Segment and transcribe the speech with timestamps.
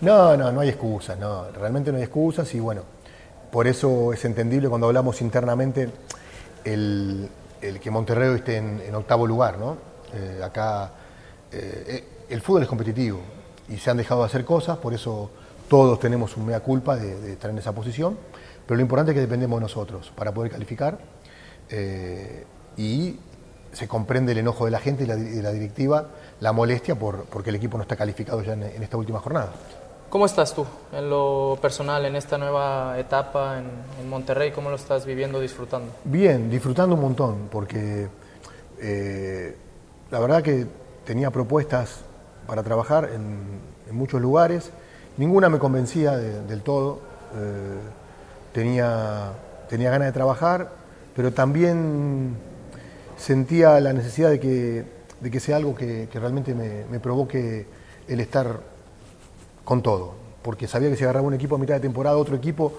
[0.00, 2.82] No, no, no hay excusas, no, realmente no hay excusas y bueno,
[3.52, 5.90] por eso es entendible cuando hablamos internamente
[6.64, 7.28] el,
[7.60, 9.76] que Monterrey esté en, octavo lugar, ¿no?
[10.14, 10.90] Eh, acá
[11.52, 13.20] eh, el fútbol es competitivo
[13.68, 15.30] y se han dejado de hacer cosas, por eso
[15.68, 18.16] todos tenemos un mea culpa de, estar en esa posición,
[18.66, 20.98] pero lo importante es que dependemos de nosotros para poder calificar
[21.68, 22.46] eh,
[22.78, 23.18] y
[23.72, 26.08] se comprende el enojo de la gente y la, de la directiva,
[26.40, 29.52] la molestia por, porque el equipo no está calificado ya en, en esta última jornada.
[30.10, 34.50] ¿Cómo estás tú en lo personal, en esta nueva etapa en, Monterrey?
[34.50, 35.92] ¿Cómo lo estás viviendo, disfrutando?
[36.02, 38.08] Bien, disfrutando un montón, porque
[38.80, 39.56] eh,
[40.10, 40.66] la verdad que
[41.04, 42.00] tenía propuestas
[42.48, 44.70] para trabajar en, muchos lugares,
[45.16, 46.98] ninguna me convencía de- del todo,
[47.36, 47.78] eh,
[48.52, 49.32] tenía,
[49.68, 50.72] tenía ganas de trabajar,
[51.14, 52.36] pero también
[53.16, 54.84] sentía la necesidad de que,
[55.20, 57.66] de que sea algo que, que realmente me, me provoque
[58.08, 58.58] el estar
[59.64, 62.72] con todo, porque sabía que si agarraba un equipo a mitad de temporada, otro equipo,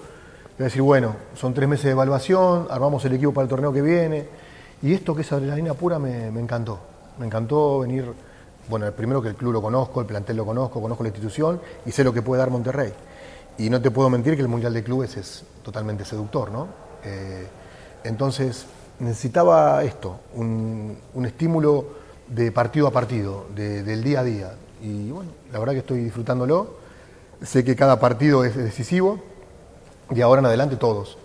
[0.58, 3.72] iba a decir, bueno, son tres meses de evaluación, armamos el equipo para el torneo
[3.72, 4.26] que viene,
[4.82, 6.80] y esto que es adrenalina pura me, encantó,
[7.18, 8.12] me encantó venir,
[8.68, 11.92] bueno, primero que el club lo conozco, el plantel lo conozco, conozco la institución y
[11.92, 12.92] sé lo que puede dar Monterrey.
[13.58, 16.68] Y no te puedo mentir que el Mundial de Clubes es totalmente seductor, ¿no?
[17.04, 17.46] Eh,
[18.04, 18.66] entonces
[18.98, 21.86] necesitaba esto, un, un estímulo
[22.28, 24.52] de partido a partido, de- del día a día.
[24.82, 26.76] Y bueno, la verdad que estoy disfrutándolo.
[27.40, 29.20] Sé que cada partido es decisivo
[30.10, 31.16] y ahora en adelante todos.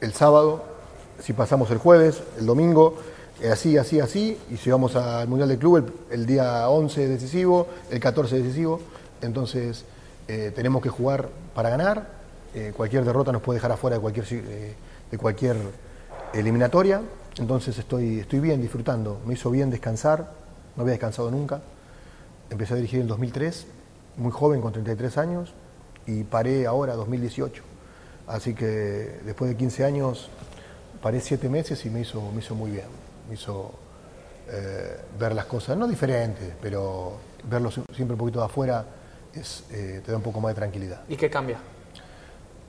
[0.00, 0.64] El sábado,
[1.20, 2.96] si pasamos el jueves, el domingo,
[3.40, 7.10] eh, así, así, así, y si vamos al Mundial de Club, el, día 11 es
[7.10, 8.80] decisivo, el 14 es decisivo,
[9.20, 9.84] entonces
[10.26, 12.08] eh, tenemos que jugar para ganar,
[12.54, 14.74] eh, cualquier derrota nos puede dejar afuera de cualquier, eh,
[15.10, 15.56] de cualquier
[16.32, 17.02] eliminatoria,
[17.38, 20.32] entonces estoy, estoy bien disfrutando, me hizo bien descansar,
[20.74, 21.60] no había descansado nunca,
[22.50, 23.66] empecé a dirigir en 2003,
[24.16, 25.52] muy joven, con 33 años,
[26.06, 27.62] y paré ahora, 2018.
[28.26, 28.66] Así que
[29.24, 30.28] después de 15 años,
[31.02, 32.86] paré 7 meses y me hizo, me hizo muy bien.
[33.28, 33.72] Me hizo
[34.48, 37.14] eh, ver las cosas, no diferentes, pero
[37.50, 38.84] verlo si- siempre un poquito de afuera
[39.34, 41.00] es, eh, te da un poco más de tranquilidad.
[41.08, 41.58] ¿Y qué cambia?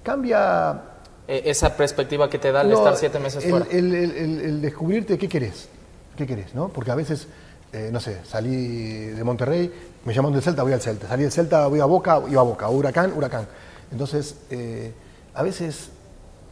[0.03, 0.81] Cambia
[1.29, 3.65] Eh, esa perspectiva que te da el no, estar siete meses el, fuera.
[3.69, 5.67] el- el- el- el descubrirte qué querés,
[6.15, 6.69] qué querés, ¿no?
[6.69, 7.27] Porque a veces,
[7.73, 9.71] eh, no sé, salí de Monterrey,
[10.05, 12.43] me llaman del Celta, voy al Celta, salí del Celta, voy a Boca, iba a
[12.43, 13.45] Boca, Huracán, Huracán.
[13.91, 14.93] Entonces, eh,
[15.33, 15.89] a veces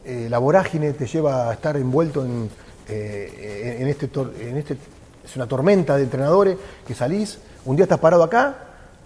[0.04, 2.50] eh, la vorágine te lleva a estar envuelto en,
[2.88, 4.10] en, este,
[4.40, 4.76] en este,
[5.24, 8.56] es una tormenta de entrenadores que salís, un día estás parado acá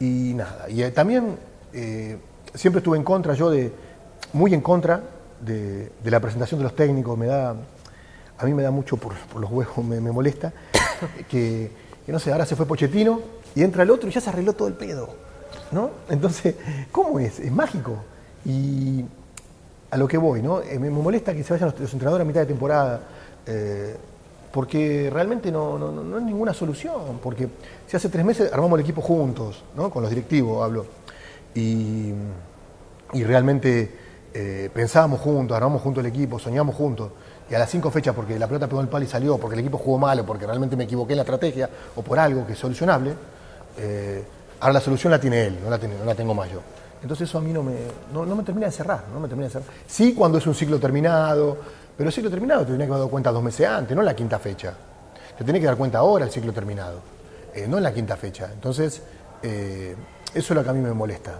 [0.00, 0.68] y nada.
[0.68, 1.38] Y también
[2.54, 3.72] siempre estuve en contra, yo de,
[4.32, 5.00] muy en contra
[5.40, 7.54] de, la presentación de los técnicos, me da,
[8.36, 10.52] a mí me da mucho por, por los huevos, me, me molesta,
[11.30, 11.70] que,
[12.06, 13.20] que no sé, ahora se fue Pochettino
[13.54, 15.08] y entra el otro y ya se arregló todo el pedo,
[15.72, 15.90] ¿no?
[16.08, 16.54] Entonces,
[16.92, 17.40] ¿cómo es?
[17.40, 17.96] Es mágico.
[18.44, 19.04] Y
[19.90, 20.62] a lo que voy, ¿no?
[20.62, 23.00] Eh, me, molesta que se vayan los, entrenadores a mitad de temporada,
[23.46, 23.96] eh,
[24.52, 27.48] porque realmente no, no, no- no es ninguna solución, porque
[27.86, 29.90] si hace tres meses armamos el equipo juntos, ¿no?
[29.90, 30.86] Con los directivos hablo,
[31.54, 32.12] y,
[33.12, 33.90] y realmente
[34.32, 37.10] eh, pensábamos juntos, armamos juntos el equipo, soñamos juntos,
[37.50, 39.60] y a las cinco fechas porque la pelota pegó el palo y salió, porque el
[39.60, 42.52] equipo jugó mal, o porque realmente me equivoqué en la estrategia, o por algo que
[42.52, 43.12] es solucionable,
[43.76, 44.22] eh,
[44.60, 46.60] ahora la solución la tiene él, no la, tengo más yo.
[47.02, 47.74] Entonces eso a mí no me,
[48.12, 49.68] no, no me termina de cerrar, no me termina de cerrar.
[49.86, 51.56] Sí cuando es un ciclo terminado,
[51.96, 54.14] pero el ciclo terminado te tenía que dado cuenta dos meses antes, no en la
[54.14, 54.74] quinta fecha.
[55.36, 57.00] Te tenés que dar cuenta ahora el ciclo terminado,
[57.52, 58.50] eh, no en la quinta fecha.
[58.52, 59.02] Entonces,
[59.42, 59.96] eso
[60.34, 61.38] es lo que a mí me molesta.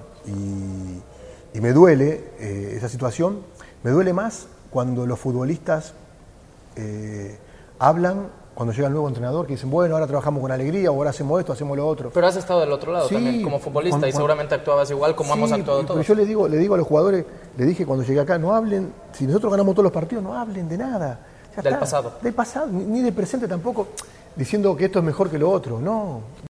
[1.55, 3.41] Y me duele eh, esa situación,
[3.83, 5.95] me duele más cuando los futbolistas
[6.77, 7.39] eh,
[7.79, 11.11] hablan, cuando llega el nuevo entrenador, que dicen, bueno, ahora trabajamos con alegría, o ahora
[11.11, 12.11] hacemos esto, hacemos lo otro.
[12.13, 15.15] Pero has estado del otro lado Sí, también, como futbolista, cuando- y seguramente actuabas igual
[15.17, 16.07] como hemos actuado pero todos.
[16.07, 17.25] yo le digo, le digo a los jugadores,
[17.57, 20.69] le dije cuando llegué acá, no hablen, si nosotros ganamos todos los partidos, no hablen
[20.69, 21.21] de nada.
[21.57, 21.81] Ya Del está.
[21.81, 22.13] pasado.
[22.23, 23.89] Del pasado, ni, ni del presente tampoco,
[24.37, 26.21] diciendo que esto es mejor que lo otro, no.